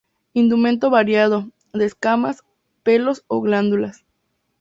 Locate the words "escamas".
1.85-2.41